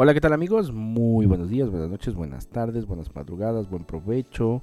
[0.00, 0.70] Hola, ¿qué tal amigos?
[0.72, 4.62] Muy buenos días, buenas noches, buenas tardes, buenas madrugadas, buen provecho.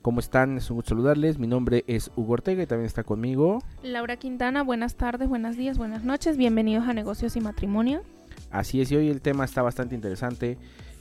[0.00, 0.56] ¿Cómo están?
[0.56, 1.38] Es un gusto saludarles.
[1.38, 4.62] Mi nombre es Hugo Ortega y también está conmigo Laura Quintana.
[4.62, 6.38] Buenas tardes, buenos días, buenas noches.
[6.38, 8.00] Bienvenidos a Negocios y Matrimonio.
[8.50, 10.56] Así es, y hoy el tema está bastante interesante.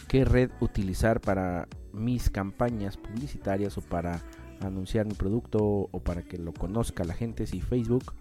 [0.10, 4.20] ¿Qué red utilizar para mis campañas publicitarias o para
[4.60, 7.48] anunciar mi producto o para que lo conozca la gente?
[7.48, 8.16] Si Facebook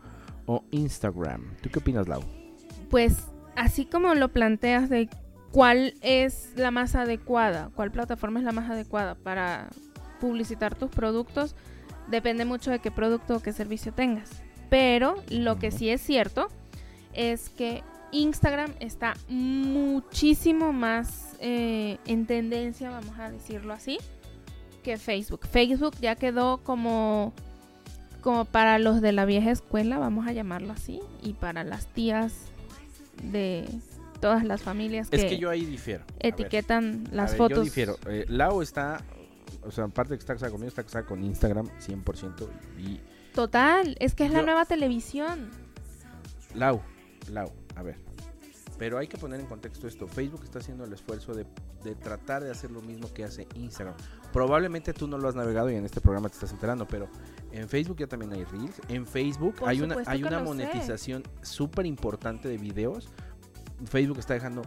[0.47, 1.57] o Instagram.
[1.61, 2.23] ¿Tú qué opinas, Lau?
[2.89, 5.09] Pues así como lo planteas de
[5.53, 9.69] cuál es la más adecuada, cuál plataforma es la más adecuada para
[10.21, 11.55] publicitar tus productos,
[12.09, 14.31] depende mucho de qué producto o qué servicio tengas.
[14.69, 16.49] Pero lo que sí es cierto
[17.13, 17.83] es que
[18.13, 23.99] Instagram está muchísimo más eh, en tendencia, vamos a decirlo así,
[24.83, 25.47] que Facebook.
[25.47, 27.33] Facebook ya quedó como,
[28.21, 32.35] como para los de la vieja escuela, vamos a llamarlo así, y para las tías
[33.23, 33.69] de
[34.21, 36.05] todas las familias que, Es que yo ahí difiero.
[36.07, 37.59] Ver, etiquetan las ver, fotos.
[37.59, 37.97] Yo difiero.
[38.07, 39.03] Eh, Lau está,
[39.63, 42.49] o sea, aparte que está casada conmigo, está casada con Instagram 100%.
[42.79, 43.01] Y
[43.35, 45.51] Total, es que es la nueva televisión.
[46.55, 46.81] Lau,
[47.31, 47.97] Lau, a ver.
[48.79, 50.09] Pero hay que poner en contexto esto.
[50.09, 51.45] Facebook está haciendo el esfuerzo de,
[51.85, 53.95] de tratar de hacer lo mismo que hace Instagram.
[54.33, 57.09] Probablemente tú no lo has navegado y en este programa te estás enterando, pero
[57.53, 58.81] en Facebook ya también hay Reels.
[58.89, 63.11] En Facebook Por hay una, hay una monetización súper importante de videos.
[63.87, 64.63] Facebook está dejando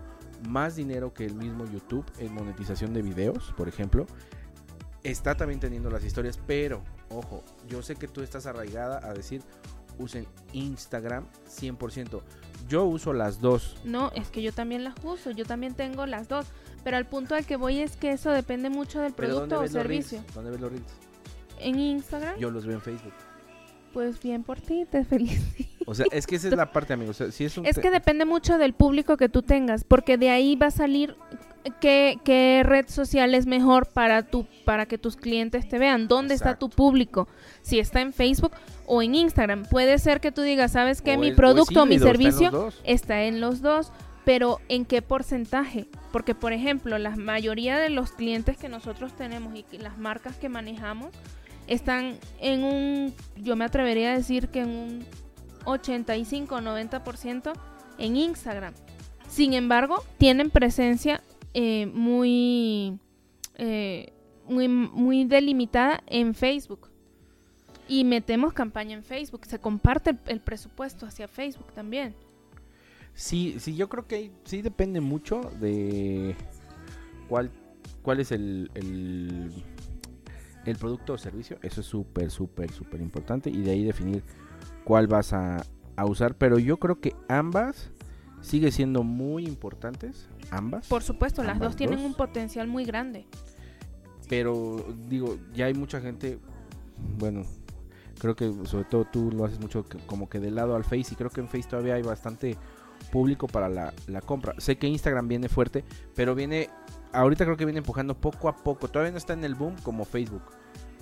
[0.49, 4.05] más dinero que el mismo YouTube en monetización de videos, por ejemplo.
[5.03, 9.41] Está también teniendo las historias, pero ojo, yo sé que tú estás arraigada a decir
[9.99, 12.21] usen Instagram 100%.
[12.69, 13.75] Yo uso las dos.
[13.83, 16.45] No, es que yo también las uso, yo también tengo las dos.
[16.83, 19.77] Pero al punto al que voy es que eso depende mucho del Pero ¿dónde producto
[19.79, 20.07] o reels?
[20.07, 20.23] servicio.
[20.33, 20.87] ¿Dónde ves los reels?
[21.59, 23.13] En Instagram, Yo los veo en Facebook.
[23.93, 25.72] pues bien por ti, te felicito.
[25.87, 27.19] O sea, es que esa es la parte, amigos.
[27.21, 29.83] O sea, si es un Es te- que depende mucho del público que tú tengas,
[29.83, 31.15] porque de ahí va a salir
[31.79, 36.33] qué, qué red social es mejor para tu, para que tus clientes te vean, dónde
[36.33, 37.27] está tu público,
[37.61, 38.51] si está en Facebook
[38.85, 39.63] o en Instagram.
[39.65, 41.15] Puede ser que tú digas, ¿sabes qué?
[41.15, 42.49] o Mi es- o producto o mi servicio
[42.83, 43.91] está en los dos,
[44.25, 45.87] pero ¿en qué porcentaje?
[46.11, 50.35] Porque, por ejemplo, la mayoría de los clientes que nosotros tenemos y que las marcas
[50.37, 51.09] que manejamos
[51.67, 55.05] están en un, yo me atrevería a decir que en un
[55.65, 57.53] 85-90%
[57.97, 58.73] en Instagram.
[59.27, 62.99] Sin embargo, tienen presencia eh, muy,
[63.55, 64.13] eh,
[64.47, 66.89] muy, muy delimitada en Facebook.
[67.87, 69.45] Y metemos campaña en Facebook.
[69.45, 72.15] Se comparte el, presupuesto hacia Facebook también.
[73.13, 76.35] Sí, sí, yo creo que sí depende mucho de
[77.27, 77.51] cuál,
[78.01, 79.51] cuál es el, el,
[80.65, 81.57] el producto o servicio.
[81.61, 83.49] Eso es súper, súper, súper importante.
[83.49, 84.23] Y de ahí definir
[84.83, 85.63] cuál vas a,
[85.95, 86.35] a usar.
[86.35, 87.91] Pero yo creo que ambas
[88.41, 90.27] sigue siendo muy importantes.
[90.51, 90.87] Ambas.
[90.87, 93.25] Por supuesto, las dos tienen un potencial muy grande.
[94.29, 96.39] Pero digo, ya hay mucha gente,
[97.19, 97.43] bueno,
[98.19, 101.07] creo que sobre todo tú lo haces mucho que- como que de lado al Face
[101.11, 102.57] y creo que en Face todavía hay bastante
[103.11, 104.55] público para la, la compra.
[104.59, 105.83] Sé que Instagram viene fuerte,
[106.15, 106.69] pero viene,
[107.11, 108.87] ahorita creo que viene empujando poco a poco.
[108.87, 110.43] Todavía no está en el boom como Facebook.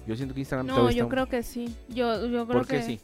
[0.07, 1.07] Yo siento que Instagram No, yo está...
[1.09, 1.75] creo que sí.
[1.89, 3.00] Yo, yo creo ¿Por qué que sí?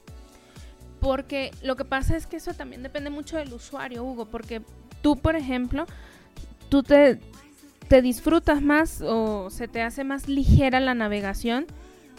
[0.99, 4.25] Porque lo que pasa es que eso también depende mucho del usuario, Hugo.
[4.25, 4.61] Porque
[5.01, 5.85] tú, por ejemplo,
[6.69, 7.19] tú te,
[7.87, 11.67] te disfrutas más o se te hace más ligera la navegación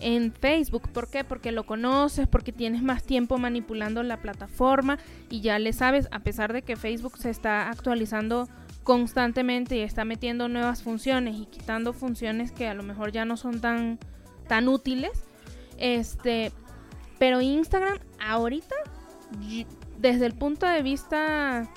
[0.01, 0.89] en Facebook.
[0.91, 1.25] ¿Por qué?
[1.25, 6.21] Porque lo conoces, porque tienes más tiempo manipulando la plataforma y ya le sabes, a
[6.21, 8.49] pesar de que Facebook se está actualizando
[8.85, 13.37] constantemente y está metiendo nuevas funciones y quitando funciones que a lo mejor ya no
[13.37, 13.99] son tan,
[14.47, 15.25] tan útiles.
[15.77, 16.53] Este,
[17.19, 18.75] pero Instagram ahorita,
[19.99, 21.69] desde el punto de vista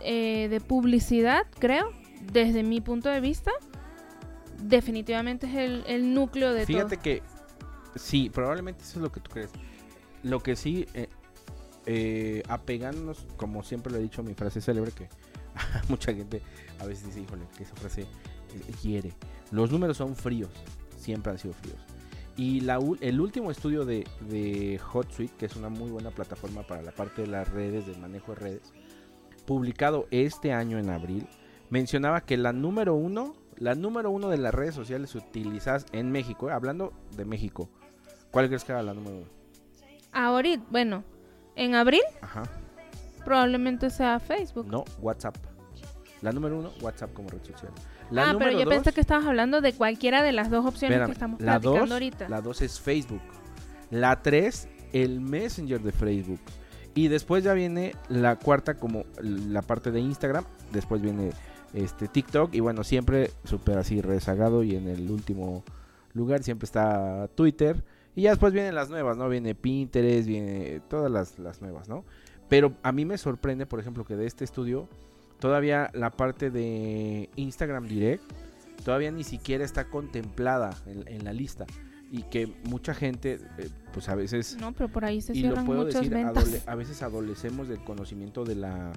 [0.00, 1.92] eh, de publicidad, creo,
[2.32, 3.50] desde mi punto de vista,
[4.62, 7.02] definitivamente es el, el núcleo de Fíjate todo.
[7.02, 7.22] que
[7.96, 9.50] sí, probablemente eso es lo que tú crees.
[10.22, 11.08] Lo que sí, eh,
[11.86, 15.08] eh, apegándonos, como siempre lo he dicho, mi frase célebre, que
[15.88, 16.42] mucha gente
[16.78, 19.12] a veces dice, híjole, que esa frase eh, quiere.
[19.50, 20.50] Los números son fríos,
[20.96, 21.78] siempre han sido fríos.
[22.36, 26.82] Y la, el último estudio de, de HotSuite, que es una muy buena plataforma para
[26.82, 28.72] la parte de las redes, del manejo de redes,
[29.46, 31.26] publicado este año en abril,
[31.68, 36.48] mencionaba que la número uno, la número uno de las redes sociales utilizadas en México,
[36.48, 37.68] eh, hablando de México,
[38.30, 39.26] ¿cuál crees que era la número uno?
[40.12, 41.04] Ahorita, bueno,
[41.56, 42.44] en abril Ajá.
[43.24, 44.66] probablemente sea Facebook.
[44.66, 45.36] No, WhatsApp.
[46.22, 47.72] La número uno, WhatsApp como red social.
[48.10, 50.96] La ah, pero yo dos, pensé que estabas hablando de cualquiera de las dos opciones
[50.96, 52.28] espérame, que estamos la platicando dos, ahorita.
[52.28, 53.22] La dos es Facebook.
[53.90, 56.40] La tres, el Messenger de Facebook.
[56.94, 60.44] Y después ya viene la cuarta como la parte de Instagram.
[60.72, 61.32] Después viene
[61.74, 65.64] este TikTok y bueno, siempre súper así rezagado y en el último
[66.12, 67.82] lugar siempre está Twitter
[68.14, 69.28] y ya después vienen las nuevas, ¿no?
[69.28, 72.04] Viene Pinterest, viene todas las, las nuevas, ¿no?
[72.48, 74.88] Pero a mí me sorprende, por ejemplo, que de este estudio
[75.42, 78.22] todavía la parte de Instagram Direct
[78.84, 81.66] todavía ni siquiera está contemplada en, la lista.
[82.12, 85.64] Y que mucha gente eh, pues a veces no pero por ahí se y lo
[85.64, 86.14] puedo decir
[86.66, 88.92] a veces adolecemos del conocimiento de la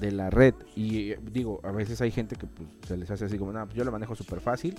[0.00, 0.54] de la red.
[0.76, 3.66] Y eh, digo a veces hay gente que pues, se les hace así como nada
[3.66, 4.74] pues yo lo manejo súper fácil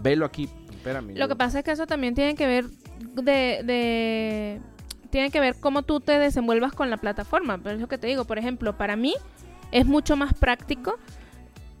[0.00, 2.66] velo aquí espérame lo que pasa es que eso también tiene que ver
[3.14, 4.60] de, de
[5.10, 8.06] tiene que ver cómo tú te desenvuelvas con la plataforma pero es lo que te
[8.06, 9.14] digo por ejemplo para mí
[9.72, 10.96] es mucho más práctico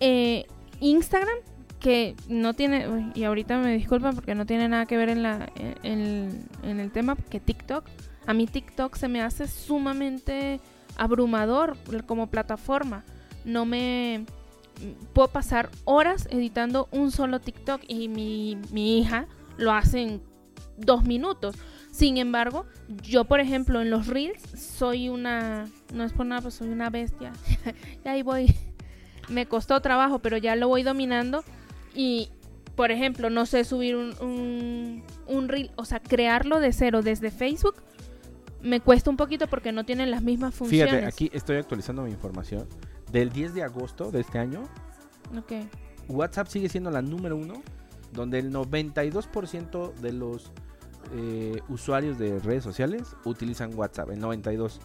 [0.00, 0.46] eh,
[0.80, 1.36] Instagram
[1.78, 5.50] que no tiene, y ahorita me disculpan porque no tiene nada que ver en, la,
[5.82, 7.84] en, el tema, que TikTok,
[8.26, 10.60] a mí TikTok se me hace sumamente
[10.96, 13.04] abrumador como plataforma.
[13.44, 14.24] No me
[15.12, 20.22] puedo pasar horas editando un solo TikTok y mi, mi hija lo hace en
[20.76, 21.56] dos minutos.
[21.92, 22.64] Sin embargo,
[23.02, 26.88] yo, por ejemplo, en los reels soy una, no es por nada, pues soy una
[26.88, 27.32] bestia.
[28.04, 28.56] y ahí voy.
[29.28, 31.44] Me costó trabajo, pero ya lo voy dominando
[31.94, 32.30] y,
[32.76, 37.74] por ejemplo, no sé, subir un, un, reel, o sea, crearlo de cero desde Facebook,
[38.62, 40.94] me cuesta un poquito porque no tienen las mismas funciones.
[40.94, 42.66] Fíjate, aquí estoy actualizando mi información.
[43.12, 44.62] Del 10 de agosto de este año,
[45.38, 45.68] okay.
[46.08, 47.62] WhatsApp sigue siendo la número uno,
[48.12, 50.50] donde el 92% de los
[51.14, 54.78] eh, usuarios de redes sociales utilizan WhatsApp, el 92%.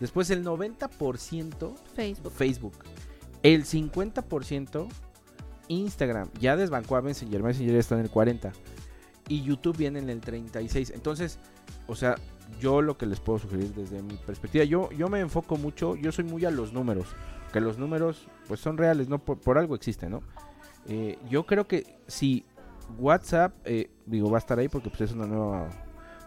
[0.00, 2.32] Después el 90% Facebook.
[2.32, 2.74] Facebook.
[3.42, 4.88] El 50%
[5.68, 8.52] Instagram ya desbancó a Messenger, Messenger está en el 40
[9.28, 10.90] y YouTube viene en el 36.
[10.94, 11.38] Entonces,
[11.86, 12.16] o sea,
[12.60, 16.12] yo lo que les puedo sugerir desde mi perspectiva, yo, yo me enfoco mucho, yo
[16.12, 17.08] soy muy a los números,
[17.52, 19.18] que los números pues son reales, ¿no?
[19.18, 20.22] Por, algo existen, ¿no?
[20.86, 22.46] Eh, yo creo que si
[22.98, 25.68] WhatsApp, eh, digo, va a estar ahí porque pues, es una nueva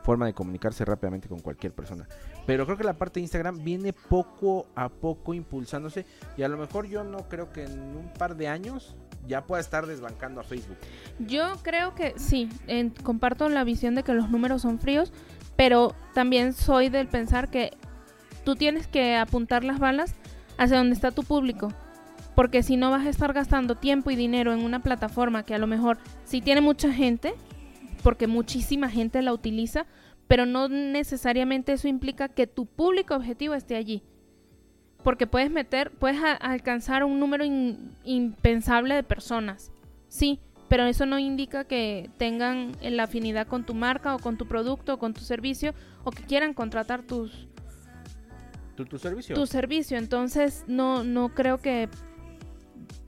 [0.03, 2.07] forma de comunicarse rápidamente con cualquier persona.
[2.45, 6.05] Pero creo que la parte de Instagram viene poco a poco impulsándose
[6.37, 8.95] y a lo mejor yo no creo que en un par de años
[9.27, 10.77] ya pueda estar desbancando a Facebook.
[11.19, 12.49] Yo creo que sí,
[13.03, 15.13] comparto la visión de que los números son fríos,
[15.55, 17.71] pero también soy del pensar que
[18.43, 20.15] tú tienes que apuntar las balas
[20.57, 21.71] hacia donde está tu público.
[22.41, 25.59] Porque si no vas a estar gastando tiempo y dinero en una plataforma que a
[25.59, 27.35] lo mejor sí tiene mucha gente,
[28.01, 29.85] porque muchísima gente la utiliza,
[30.27, 34.01] pero no necesariamente eso implica que tu público objetivo esté allí
[35.03, 37.45] porque puedes meter, puedes alcanzar un número
[38.03, 39.71] impensable de personas,
[40.07, 44.47] sí, pero eso no indica que tengan la afinidad con tu marca o con tu
[44.47, 47.47] producto o con tu servicio o que quieran contratar tus
[48.75, 49.35] tu, servicio.
[49.35, 51.87] Tu servicio, entonces no no creo que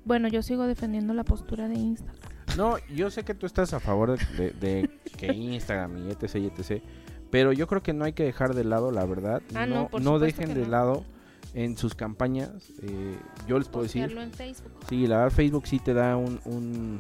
[0.06, 2.34] bueno, yo sigo defendiendo la postura de Instagram.
[2.58, 6.84] No, yo sé que tú estás a favor de, que Instagram y etc, etc,
[7.32, 9.42] pero yo creo que no hay que dejar de lado la verdad.
[9.56, 11.04] Ah, no, no, dejen de lado
[11.54, 12.52] en sus campañas.
[12.82, 13.18] Eh,
[13.48, 14.04] yo les puedo decir.
[14.04, 14.72] En Facebook.
[14.88, 17.00] Sí, la verdad, Facebook sí te da un,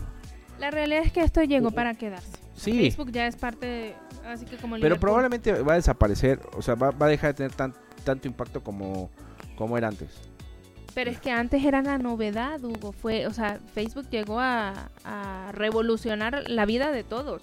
[0.59, 2.31] La realidad es que esto llegó para quedarse.
[2.55, 2.71] Sí.
[2.71, 3.95] Facebook ya es parte,
[4.25, 4.79] así que como.
[4.79, 7.73] Pero probablemente va a desaparecer, o sea, va, a dejar de tener tan,
[8.03, 9.11] tanto impacto como,
[9.55, 10.32] como era antes.
[10.94, 12.91] Pero es que antes era la novedad, Hugo.
[12.91, 17.41] Fue, o sea, Facebook llegó a, a revolucionar la vida de todos.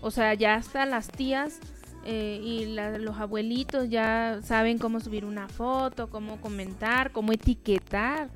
[0.00, 1.60] O sea, ya hasta las tías
[2.08, 2.66] eh, y
[3.00, 8.28] los abuelitos ya saben cómo subir una foto, cómo comentar, cómo etiquetar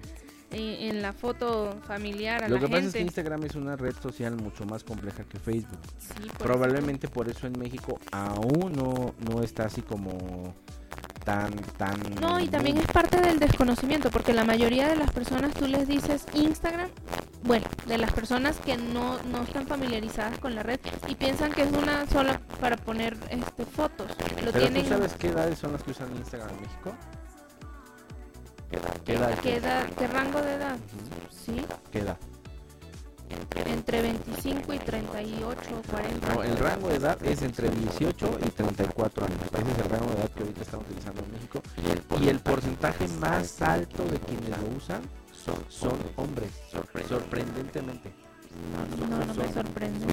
[0.51, 3.95] eh, en la foto familiar a Lo que pasa es que Instagram es una red
[4.03, 5.79] social mucho más compleja que Facebook.
[6.39, 10.53] Probablemente por eso en México aún no, no está así como
[11.25, 11.99] tan, tan...
[12.21, 15.87] No, y también es parte del desconocimiento, porque la mayoría de las personas tú les
[15.87, 16.91] dices Instagram,
[17.43, 21.63] bueno, de las personas que no, no están familiarizadas con la red y piensan que
[21.63, 24.09] es una sola para poner este fotos.
[24.45, 26.93] Lo ¿Pero tú sabes qué edades son las que usan Instagram en México?
[29.05, 29.39] ¿Qué edad?
[29.43, 30.77] ¿Qué, edad, qué rango de edad?
[31.31, 31.65] ¿Sí?
[31.91, 32.17] ¿Qué edad?
[33.55, 36.35] Entre 25 y 38 o 40.
[36.35, 39.39] No, el rango de edad es entre 18 y 34 años.
[39.53, 41.63] Ese es el rango de edad que ahorita estamos utilizando en México.
[42.21, 45.03] Y el porcentaje más alto de quienes lo usan
[45.33, 46.51] son, son hombres,
[47.09, 48.13] sorprendentemente.
[48.73, 50.07] No, no, no me sorprende.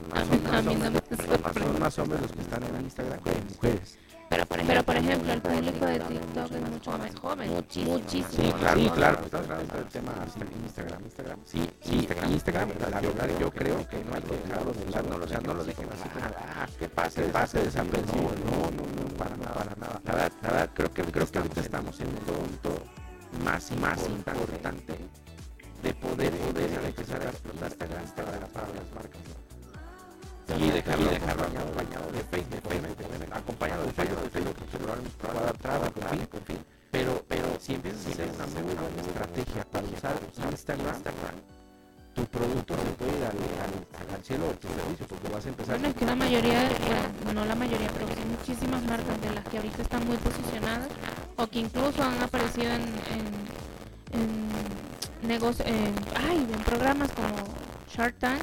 [1.53, 3.97] Son más hombres los que están en Instagram que mujeres.
[4.29, 7.49] Pero por, ejemplo, Pero por ejemplo, el público de TikTok es mucho más joven.
[7.49, 7.99] Muchísimo.
[8.09, 9.19] Sí, claro, sí, claro.
[9.31, 10.11] Hablando del tema
[10.63, 11.39] Instagram, Instagram.
[11.45, 12.69] Sí, Instagram, Instagram.
[12.79, 15.05] La verdad, yo creo que no hay que dejarlo de usar.
[15.05, 15.89] No, o sea, no lo como,
[16.37, 18.31] ah, que pase, pase desapercibido.
[18.45, 20.01] No, no, no, para nada, para nada.
[20.03, 22.83] La verdad, la verdad creo que, creo que ahorita estamos en un punto
[23.43, 24.95] más y más importante
[40.19, 40.95] para usar Instagram,
[42.13, 45.49] tu producto se puede ir al, al, al cielo de tu servicio, porque vas a
[45.49, 45.75] empezar...
[45.77, 46.69] Bueno, es que la mayoría,
[47.33, 50.87] no la mayoría, pero sí muchísimas marcas de las que ahorita están muy posicionadas
[51.35, 54.21] o que incluso han aparecido en, en,
[55.21, 57.35] en negocios, en, ay, en programas como
[57.93, 58.41] Shark Tank,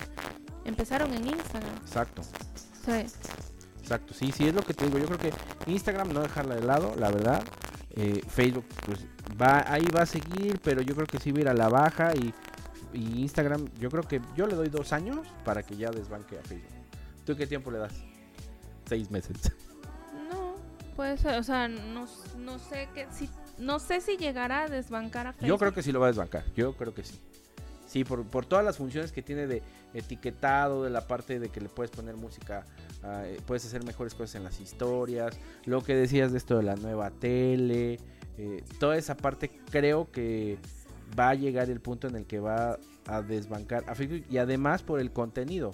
[0.65, 1.77] empezaron en Instagram.
[1.85, 2.23] Exacto.
[2.85, 3.07] Sí.
[3.81, 4.99] Exacto, sí, sí, es lo que te digo.
[4.99, 5.33] Yo creo que
[5.71, 7.43] Instagram no dejarla de lado, la verdad.
[7.91, 9.07] Eh, Facebook, pues
[9.41, 11.69] va, ahí va a seguir, pero yo creo que sí va a ir a la
[11.69, 12.33] baja y,
[12.93, 16.43] y Instagram, yo creo que yo le doy dos años para que ya desbanque a
[16.43, 16.71] Facebook.
[17.25, 17.95] ¿Tú qué tiempo le das?
[18.87, 19.37] Seis meses.
[20.31, 20.55] No,
[20.97, 22.07] puede ser, o sea, no,
[22.39, 25.49] no sé que si no sé si llegará a desbancar a Facebook.
[25.49, 27.21] Yo creo que sí lo va a desbancar, yo creo que sí.
[27.87, 29.63] Sí, por, por todas las funciones que tiene de
[29.93, 32.67] etiquetado, de la parte de que le puedes poner música,
[33.05, 36.75] uh, puedes hacer mejores cosas en las historias, lo que decías de esto de la
[36.75, 38.01] nueva tele,
[38.39, 40.59] eh, toda esa parte creo que
[41.19, 44.83] va a llegar el punto en el que va a desbancar a Facebook y además
[44.83, 45.73] por el contenido,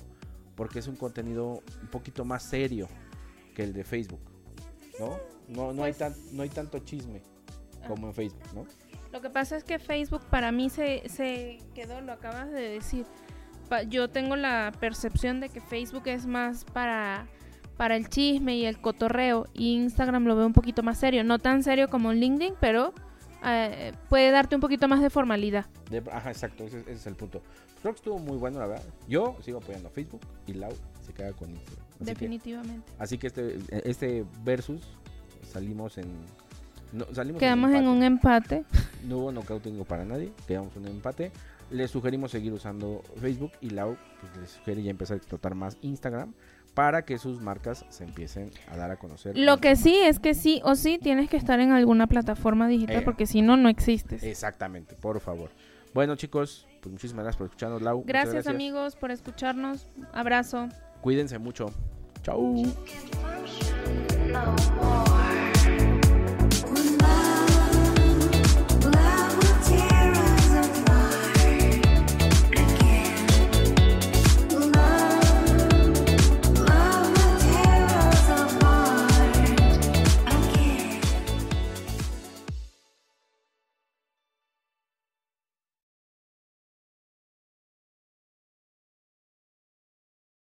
[0.56, 2.88] porque es un contenido un poquito más serio
[3.54, 4.20] que el de Facebook,
[4.98, 5.18] ¿no?
[5.48, 7.22] No, no, hay, tan, no hay tanto chisme
[7.88, 8.66] como en Facebook, ¿no?
[9.12, 13.06] Lo que pasa es que Facebook para mí se, se quedó, lo acabas de decir.
[13.88, 17.26] Yo tengo la percepción de que Facebook es más para,
[17.80, 19.46] para el chisme y el cotorreo.
[19.54, 21.24] Y Instagram lo veo un poquito más serio.
[21.24, 22.92] No tan serio como LinkedIn, pero
[23.42, 25.64] eh, puede darte un poquito más de formalidad.
[25.88, 27.40] De- ajá, exacto, ese, ese es el punto.
[27.80, 28.84] Creo que estuvo muy bueno, la verdad.
[29.08, 30.74] Yo sigo apoyando a Facebook y Lau
[31.06, 31.86] se queda con Instagram.
[31.94, 32.92] Así que, definitivamente.
[32.98, 33.58] así que este,
[33.88, 34.82] este versus
[35.50, 36.08] salimos en...
[36.92, 37.88] No, salimos Quedamos en empate.
[37.96, 38.64] un empate.
[39.08, 41.32] No hubo knockout para nadie, quedamos en un empate.
[41.70, 45.78] Les sugerimos seguir usando Facebook y Lau pues, les sugiere ya empezar a explotar más
[45.82, 46.34] Instagram
[46.74, 49.36] para que sus marcas se empiecen a dar a conocer.
[49.36, 52.96] Lo que sí es que sí o sí tienes que estar en alguna plataforma digital
[52.96, 54.22] Eh, porque si no, no existes.
[54.22, 55.50] Exactamente, por favor.
[55.92, 57.98] Bueno chicos, pues muchísimas gracias por escucharnos, Lau.
[57.98, 59.86] muchas Gracias, amigos por escucharnos.
[60.12, 60.68] Abrazo.
[61.00, 61.66] Cuídense mucho.
[62.22, 62.64] Chau.
[64.28, 65.04] No.